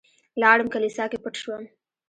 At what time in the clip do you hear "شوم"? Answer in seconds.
1.41-1.63